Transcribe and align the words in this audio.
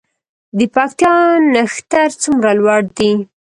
د 0.57 0.59
پکتیا 0.75 1.13
نښتر 1.53 2.07
څومره 2.21 2.49
لوړ 2.59 2.81
دي؟ 2.97 3.11